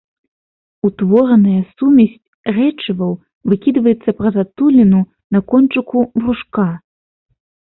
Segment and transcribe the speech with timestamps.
[0.87, 2.21] Утвораная сумесь
[2.57, 3.13] рэчываў
[3.53, 4.99] выкідваецца праз адтуліны
[5.37, 6.67] на кончыку брушка.